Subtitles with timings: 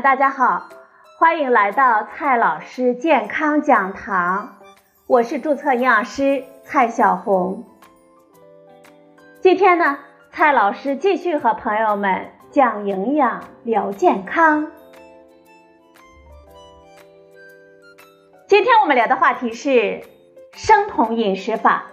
[0.00, 0.70] 大家好，
[1.18, 4.56] 欢迎来到蔡老师健康讲堂，
[5.06, 7.64] 我是注册营养师蔡小红。
[9.42, 9.98] 今天呢，
[10.30, 14.72] 蔡老师继续和朋友们讲营养、聊健康。
[18.46, 20.04] 今天我们聊的话题是
[20.52, 21.84] 生酮饮食法。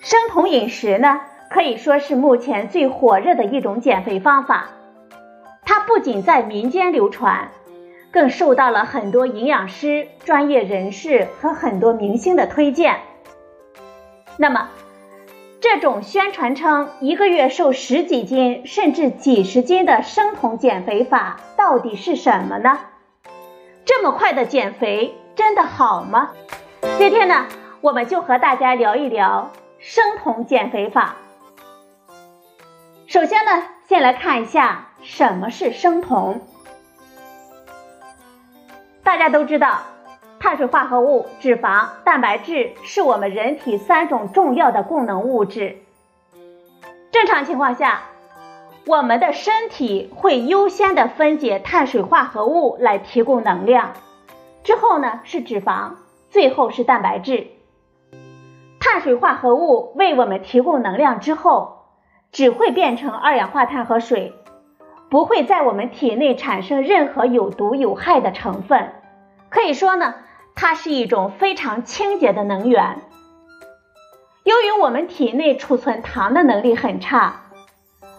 [0.00, 1.22] 生酮饮食呢？
[1.54, 4.70] 可以说是目前最火热的一种减肥方法，
[5.64, 7.52] 它不仅在民间流传，
[8.10, 12.96] 更受到了很多营养师、专业人士和很多明星的推荐。
[14.36, 14.68] 那么，
[15.60, 22.80] 这种宣传称一个月瘦十几斤甚至几十斤的生酮减肥法到底是什么呢？
[23.84, 26.32] 这么快的减肥真的好吗？
[26.98, 27.46] 今天呢，
[27.80, 31.14] 我们就和大家聊一聊生酮减肥法。
[33.06, 36.40] 首先呢，先来看一下什么是生酮。
[39.02, 39.82] 大家都知道，
[40.40, 45.82] 碳水化合物、脂肪、蛋白质是我们人体三种重要的供能物质。
[47.12, 48.04] 正常情况下，
[48.86, 53.92] 我们的身体会优先的分解碳水化合物来提供能量，
[54.64, 55.92] 之后呢是脂肪，
[56.30, 57.48] 最后是蛋白质。
[58.80, 61.83] 碳水化合物为我们提供能量之后。
[62.34, 64.34] 只会变成二氧化碳和水，
[65.08, 68.92] 不会在我们体内产生任何有毒有害的成分。
[69.48, 70.16] 可以说呢，
[70.56, 73.02] 它是一种非常清洁的能源。
[74.42, 77.42] 由于我们体内储存糖的能力很差，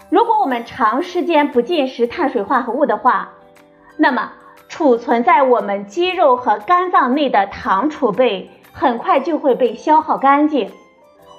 [0.09, 3.33] 如果我们长时间不进食碳水化合物的话，
[3.97, 4.31] 那么
[4.69, 10.71] 储存在我们肌肉和肝脏内的糖储备很快就会被消耗干净。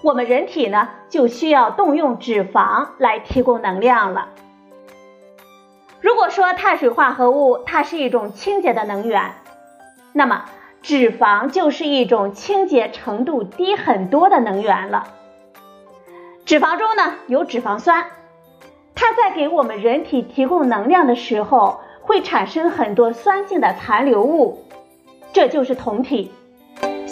[0.07, 4.29] 我们人体呢，就需要动用脂肪来提供能量了。
[6.01, 9.35] 如果说碳水化合物它是一种清洁的能源，
[10.13, 10.45] 那么
[10.81, 15.09] 脂肪就是一种清洁程度低很多的能源了。
[16.45, 18.05] 脂肪中呢有脂肪酸，
[18.95, 24.65] 它在给我们人体提供能量的时候，会产生很多酸性的残留物，
[25.33, 26.31] 这就是酮体。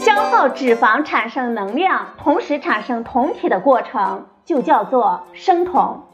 [0.05, 6.05] 消耗脂肪产生能量，同时产生酮体的过程就叫做生酮。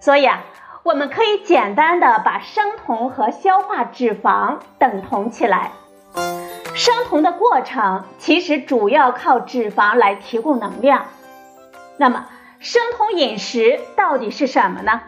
[0.00, 0.42] 所以啊，
[0.82, 5.72] 我们可以简单的把生酮和消化脂肪等同起来。
[6.74, 11.04] 生酮的过程其实主要靠脂肪来提供能量。
[11.98, 12.28] 那么，
[12.60, 15.02] 生酮饮食到底是什么呢？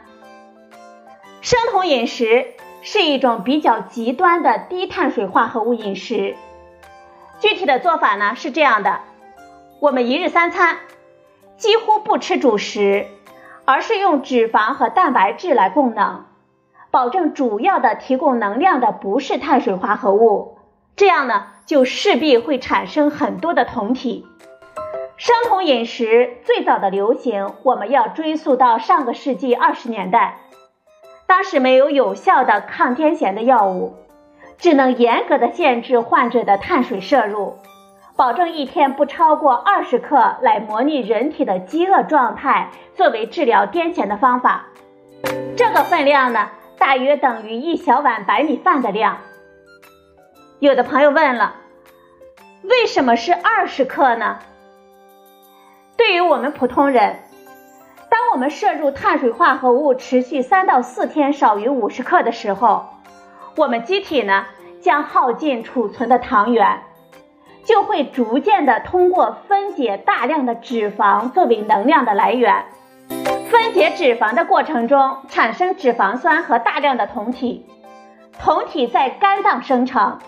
[1.40, 2.48] 生酮饮食
[2.82, 6.36] 是一种比较极端的低碳水化合物饮食。
[7.42, 9.00] 具体的做法呢是这样的：
[9.80, 10.78] 我们一日三餐
[11.56, 13.08] 几乎不吃主食，
[13.64, 16.24] 而是用脂肪和蛋白质来供能，
[16.92, 20.58] 保证主要的提供能量的不是碳水化合物。
[20.94, 24.24] 这样呢，就势必会产生很多的酮体。
[25.16, 30.38] 生酮饮食最早的流行，我们要追溯到上个世纪二十年代，
[31.26, 33.96] 当时没有有效的抗癫痫的药物。
[34.62, 37.58] 只能严格的限制患者的碳水摄入，
[38.14, 44.66] 保证一天不超过二十克，来模拟人体的饥饿状态，作为治疗癫痫的方法。
[45.56, 49.18] 这个分量呢，大约等于一小碗白米饭的量。
[50.60, 51.56] 有的朋友问了，
[52.62, 54.38] 为什么是二十克呢？
[55.96, 57.16] 对于我们普通人，
[58.08, 62.86] 当我们摄入碳水化合物持续三到四天少于五十克的时候，
[63.54, 64.46] 我们机体呢
[64.80, 66.82] 将耗尽储存的糖原，
[67.64, 72.64] 就会逐渐的通过分解大量的脂肪作为能量的来源。
[73.50, 77.66] 分解脂肪的过程中产生脂肪酸和大量的酮体，
[78.42, 80.18] 酮体在肝脏生成，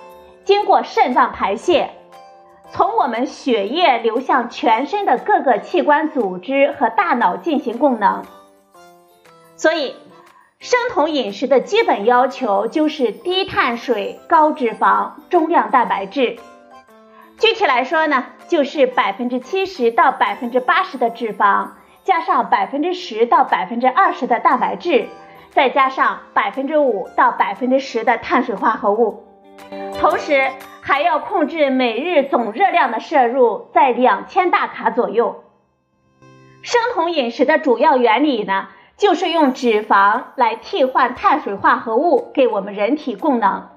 [0.45, 1.91] 经过肾脏排泄，
[2.71, 8.23] 从我们血液流向全身的各个器官组织和大脑进行供能。
[9.57, 9.97] 所以。
[10.65, 16.39] 生酮饮食的基本要求就是低碳水、高脂肪、中量蛋白质。
[17.39, 21.73] 具体来说呢，就是百分之七十到百分之八十的脂肪，
[22.03, 25.09] 加上百分之十到百分之二十的蛋白质，
[25.51, 29.23] 再加上百分之五到百分之十的碳水化合物。
[29.99, 30.51] 同时
[30.81, 35.45] 还要控制每日总热量的摄入在两千大卡左右。
[36.63, 38.69] 生酮饮食的主要原理呢？
[38.97, 43.69] 就是用脂肪来替换碳水化合物给我们人体供能。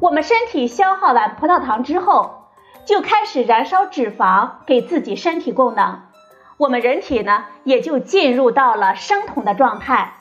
[0.00, 2.48] 我们身体消耗完葡萄糖之后，
[2.84, 6.02] 就开始燃烧脂肪给自己身体供能。
[6.58, 10.14] 我们人体呢，也就进入到了生酮的状态。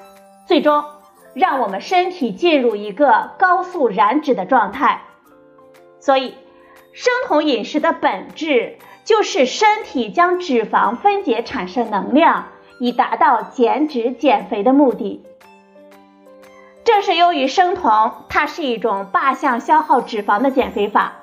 [0.46, 0.84] 最终
[1.34, 5.02] 让我们身体进入一个高速燃脂的状态。
[6.00, 6.36] 所以，
[6.94, 12.48] 生酮饮食的本质就是身体将脂肪分解产生能量，
[12.82, 15.24] 以达到减脂减肥的目的。
[16.84, 21.14] 正是由于生酮，它是一种靶向消耗脂肪的减肥法，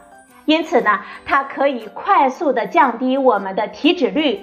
[0.45, 4.41] 因此呢，它可以快速的降低我们的体脂率。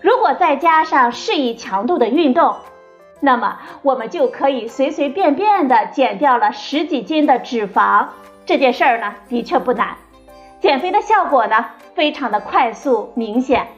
[0.00, 2.56] 如果再加上适宜强度的运动，
[3.20, 8.06] 那么我们就可以随随便便的减掉了十几斤的脂肪。
[8.46, 9.98] 这件事儿呢，的确不难，
[10.60, 13.68] 减肥的效果呢，非常的快速明显。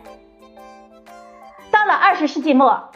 [1.84, 2.88] 到了二十世纪末。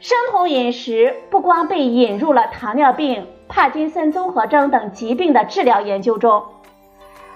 [0.00, 6.44] 生酮饮食不光被引入了糖尿病、帕金森综合征等疾病的治疗研究中，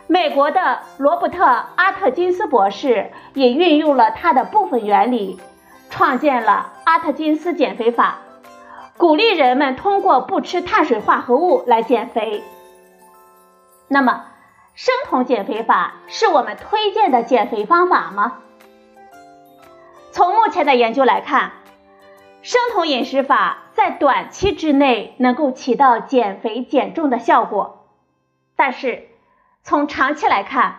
[0.08, 1.44] 美国的罗伯特·
[1.76, 5.38] 阿特金斯博士也运用了他的部分原理，
[5.90, 8.18] 创建了阿特金斯减肥法，
[8.96, 12.42] 鼓励人们通过不吃碳水化合物来减肥。
[13.86, 14.24] 那么，
[14.74, 18.38] 生酮减肥法是我们推荐的减肥方法吗？
[20.10, 21.52] 从目前的研究来看。
[22.42, 27.86] 生酮饮食法在短期之内能够起到减肥减重的效果，
[28.56, 29.08] 但是
[29.62, 30.76] 从长期来看，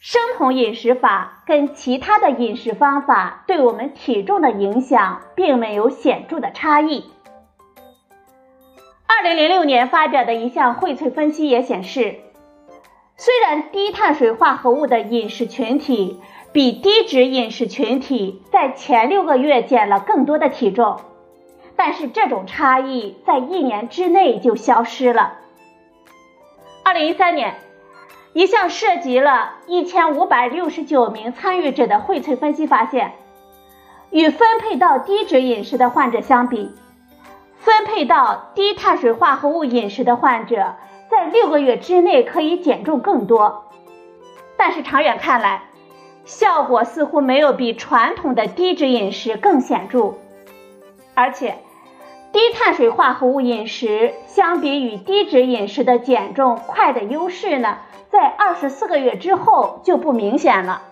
[0.00, 7.04] 生酮饮食法跟其他的饮食方法对我们体重的影响并没有显著的差异。
[9.06, 12.18] 二零零六年发表的一项荟萃分析也显示，
[13.20, 16.20] 虽然低碳水化合物的饮食群体。
[16.52, 20.96] 比低脂饮食群体在前六个月减了更多的体重，
[21.76, 25.34] 但是这种差异在一年之内就消失了。
[26.82, 27.54] 二零一三年，
[28.32, 33.12] 一项涉及了一千五百六十九名参与者的荟萃分析发现，
[34.10, 36.74] 与分配到低脂饮食的患者相比，
[37.58, 40.74] 分配到低碳水化合物饮食的患者
[41.32, 43.70] 六个月之内可以减重更多，
[44.56, 45.62] 但是长远看来。
[46.26, 50.14] 效果似乎没有比传统的低脂饮食更显著，
[51.14, 51.56] 而且
[52.30, 57.78] 低碳水化合物饮食相比于低脂饮食的减重快的优势呢，
[58.10, 60.82] 在二十四个月之后就不明显了。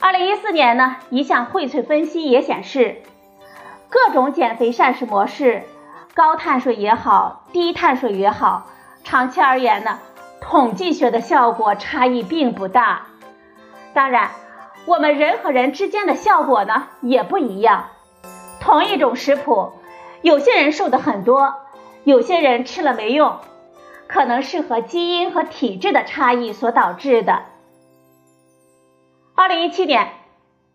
[0.00, 3.02] 二零一四年呢，一项荟萃分析也显示，
[3.88, 5.62] 各种减肥膳食模式，
[6.14, 8.66] 高碳水也好，低碳水也好，
[9.02, 9.98] 长期而言呢，
[10.42, 13.06] 统计学的效果差异并不大。
[13.94, 14.30] 当然，
[14.84, 17.86] 我们人和人之间的效果呢也不一样。
[18.60, 19.72] 同一种食谱，
[20.20, 21.54] 有些人瘦的很多，
[22.04, 23.38] 有些人吃了没用，
[24.06, 27.44] 可能是和基因和体质的差异所导致的。
[29.34, 30.12] 二零一七年，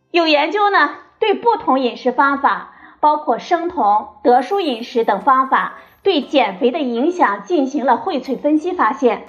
[0.10, 9.28] 有研究呢对不同饮食方法，包括生酮、德叔饮食等方法对减肥的影响进行了荟萃分析，发现。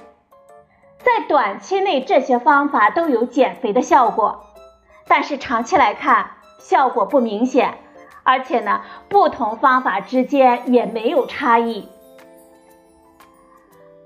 [0.98, 4.46] 在短期内，这些方法都有减肥的效果，
[5.06, 7.78] 但是长期来看效果不明显，
[8.24, 11.88] 而且呢，不同方法之间也没有差异。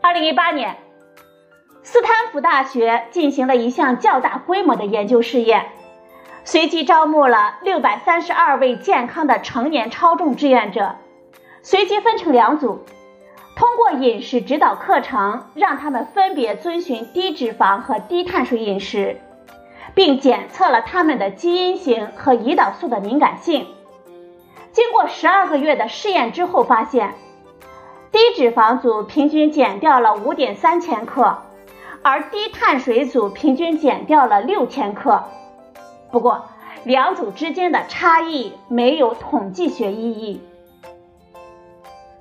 [0.02, 0.76] 二零一八年，
[1.82, 5.70] 斯坦福大学进行了一项较大规模的研究试验，
[6.44, 10.96] 随机招募了六百三十二位健康的成年超重志愿者，
[11.62, 12.84] 随机分成两组。
[13.54, 19.20] 通过饮食指导课程，让他们分别遵循低脂肪和低碳水饮食，
[19.94, 23.68] 并检测了他们的基因型和胰岛素的敏感性。
[24.72, 27.14] 经过十二个月的试验之后，发现
[28.10, 31.38] 低脂肪组平均减掉了五点三千克，
[32.02, 35.22] 而低碳水组平均减掉了六千克。
[36.12, 36.44] 不过，
[36.84, 40.42] 两组之间的差异没有统计学意义。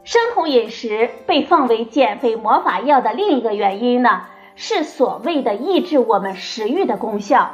[0.03, 4.23] 生酮饮食被奉为减肥魔法药的另一个原因呢，
[4.55, 7.51] 是所谓的抑制我们食欲的功效。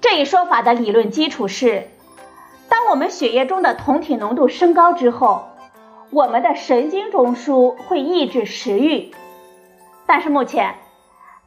[0.00, 1.88] 这一说法的理论基础是，
[2.68, 5.48] 当我们血液中的酮体浓度升高之后，
[6.10, 9.12] 我们的神经中枢会抑制食欲。
[10.06, 10.76] 但是目前，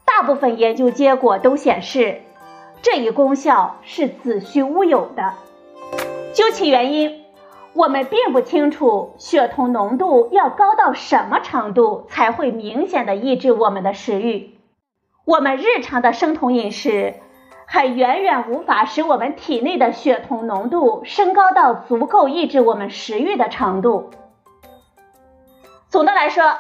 [0.06, 2.22] 大部分研究结果都显示，
[2.82, 5.34] 这一功效是子虚乌有的。
[6.34, 7.30] 究其原因。
[7.74, 14.58] 我们并不清楚血酮浓度要高到什么程度才会明显的抑制我们的食欲。
[15.24, 17.16] 我们日常的生酮饮食
[17.66, 24.10] 还远远无法使我们体内的血酮浓度升高到足够抑制我们食欲的程度。
[25.88, 26.58] 总的来说，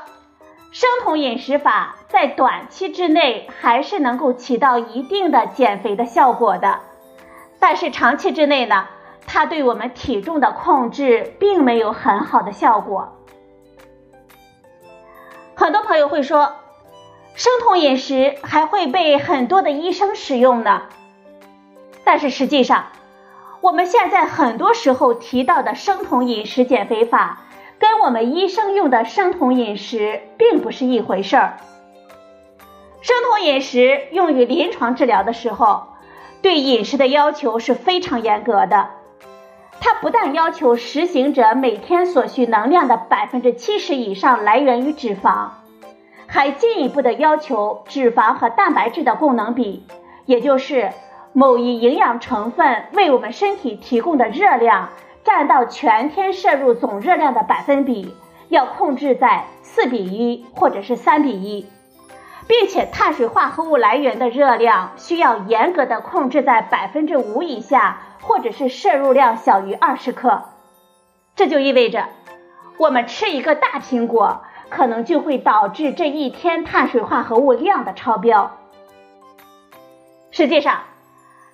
[0.71, 6.81] 生酮饮食法在短期之内还是能够起到一定的减肥的效果的，
[7.59, 8.85] 但是长期之内呢？
[9.25, 13.15] 它对我们体重的控制并没有很好的效果。
[15.55, 16.53] 很多朋友会说，
[17.35, 20.83] 生酮饮食还会被很多的医生使用呢。
[22.03, 22.85] 但是实际上，
[23.61, 27.43] 我们现在很多时候提到的生酮饮食减肥法，
[27.79, 31.57] 跟我们医生用的生酮饮食并不是一回事儿。
[33.01, 35.83] 生酮饮食用于临床治疗的时候，
[36.41, 38.89] 对饮食的要求是非常严格的。
[39.79, 45.51] 它不但要求实行者每天所需能量的百分之七十以上来源于脂肪，
[46.27, 49.85] 还进一步的要求脂肪和蛋白质的供能比，
[50.25, 50.91] 也就是
[51.31, 54.89] 某一营养成分为我们身体提供的热量
[55.29, 58.15] 占到全天摄入总热量的百分比，
[58.47, 61.67] 要控制在四比一或者是三比一。
[62.47, 70.45] 并且碳水化合物来源的热量需要严格的控制在百分之五以下，或者是摄入量小于二十克。
[71.35, 72.07] 这就意味着，
[72.79, 78.57] 我们吃一个大苹果，可能就会导致这一天碳水化合物量的超标。
[80.31, 80.79] 实际上，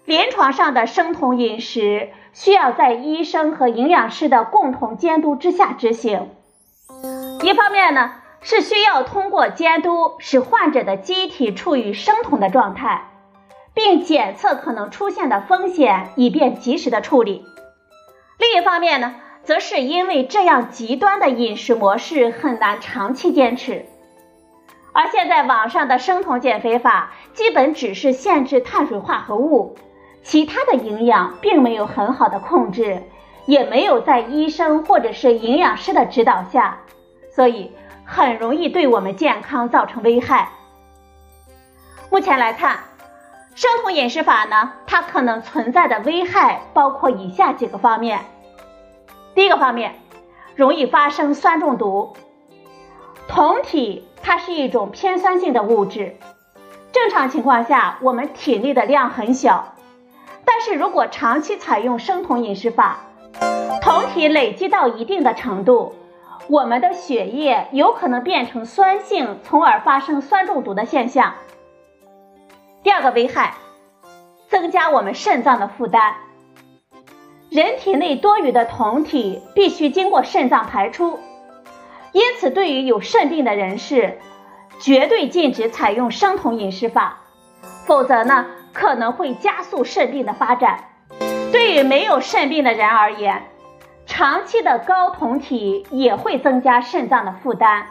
[0.06, 6.30] 临床上的生酮饮食需要在医生和营养师的共同监督之下执行。
[7.44, 8.16] 一方面呢。
[8.42, 13.10] 是需要通过监督，使患者的机体处于生酮的状态，
[13.74, 17.44] 并检测可能出现的风险，以便及时的处理。
[18.38, 23.88] 另一方面呢，则是因为这样极端的饮食模式很难长期坚持。
[24.94, 29.76] 而现在网上的生酮减肥法，基本只是限制碳水化合物，
[30.26, 33.04] 其他的营养并没有很好的控制，
[33.46, 36.80] 也没有在医生或者是营养师的指导下，
[37.34, 37.72] 所以。
[38.08, 40.50] 很容易对我们健康造成危害。
[42.12, 42.78] 目前来看，
[43.56, 48.20] 生酮饮食法呢，它可能存在的危害包括以下几个方面。
[49.34, 49.96] 第一个方面，
[50.56, 52.14] 容易发生酸中毒。
[53.28, 56.16] 酮体它是一种偏酸性的物质，
[56.92, 59.74] 正常情况下我们体内的量很小，
[60.46, 63.00] 但是如果长期采用生酮饮食法，
[63.82, 65.96] 酮体累积到一定的程度。
[66.48, 71.34] 我们的血液有可能变成酸性，从而发生酸中毒的现象。
[72.84, 73.56] 第二个危害，
[74.48, 76.14] 增加我们肾脏的负担。
[77.50, 81.20] 人体内多余的酮体必须经过肾脏排出，
[82.12, 84.20] 因此对于有肾病的人士，
[84.80, 87.22] 绝对禁止采用生酮饮食法，
[87.88, 90.84] 否则呢可能会加速肾病的发展。
[91.52, 93.44] 对于没有肾病的人而言，
[94.06, 97.88] 长期的高酮体也会增加肾脏的负担，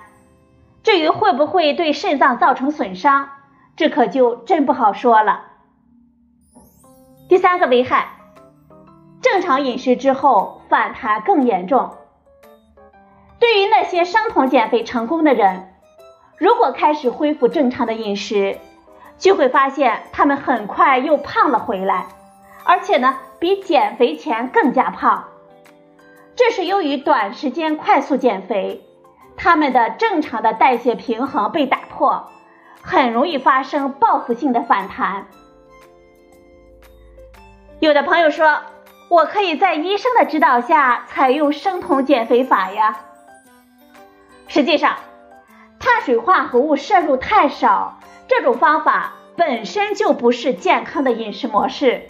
[0.82, 3.30] 至于会不会对肾脏造成损伤，
[3.74, 5.46] 这可就真不好说了。
[7.28, 8.10] 第三个危害，
[9.22, 11.90] 正常饮食之后反弹更严重。
[13.40, 15.74] 对于那些生酮减肥成功的人，
[16.36, 18.58] 如果开始恢复正常的饮食，
[19.18, 22.06] 就会发现他们很快又胖了回来，
[22.64, 25.24] 而且呢，比减肥前更加胖。
[26.36, 28.84] 这是由于短时间快速减肥，
[29.36, 32.28] 他们的正常的代谢平衡被打破，
[32.82, 35.26] 很容易发生报复性的反弹。
[37.78, 38.60] 有的朋友说，
[39.08, 42.98] 我可以在医生的指导下采用生酮减肥法呀。
[44.48, 44.96] 实际上，
[45.78, 52.08] 碳水化合物摄入太少，这种方法本身就不是健康的饮食模式，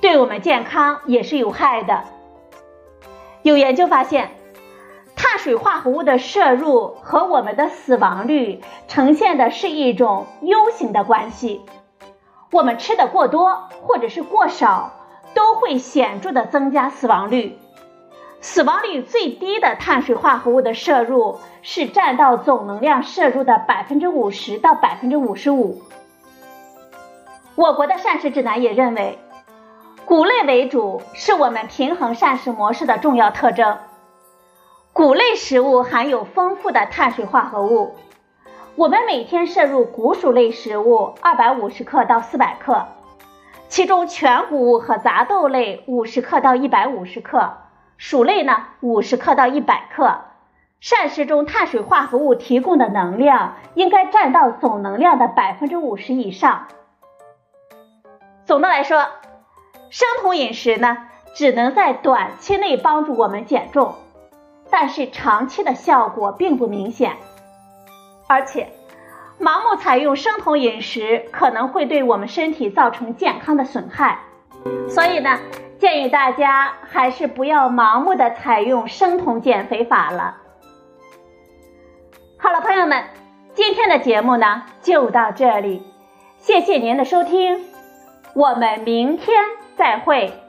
[0.00, 2.04] 对我们健康也是有害的。
[3.42, 4.30] 有研究发现，
[5.14, 11.62] 碳水化合物的摄入和我们的死亡率呈现的是一种 U 型的关系。
[12.50, 14.92] 我们吃的过多或者是过少，
[15.34, 17.58] 都会显著的增加死亡率。
[18.42, 25.80] 死亡率最低的碳水化合物的摄入是占到总能量摄入的百分之五十到百分之五十五。
[27.54, 29.18] 我国的膳食指南也认为。
[30.04, 33.78] 谷类为主是我们平衡膳食模式的重要特征。
[34.92, 37.94] 谷类食物含有丰富的碳水化合物，
[38.74, 42.84] 我们每天摄入谷薯类食物二百五十克到四百克，
[43.68, 47.52] 其中全谷物和杂豆类五十克到一百五十克，
[48.04, 50.22] 薯类呢五十克到一百克。
[50.80, 56.66] 膳食中碳水化合物提供的能量应该占到总能量的百分之五十以上。
[58.44, 59.06] 总的来说。
[59.90, 60.96] 生酮饮食呢，
[61.34, 63.94] 只能在短期内帮助我们减重，
[64.70, 67.12] 但是长期的效果并不明显。
[68.26, 68.72] 而且，
[69.38, 74.18] 盲目采用生酮饮食可能会对我们身体造成健康的损害。
[74.88, 75.38] 所以呢，
[75.82, 80.36] 建议大家还是不要盲目的采用生酮减肥法了。
[82.38, 83.02] 好了，朋友们，
[83.52, 85.82] 今天的节目呢就到这里，
[86.38, 87.64] 谢谢您的收听，
[88.32, 89.42] 我们明天
[89.76, 90.41] 再会。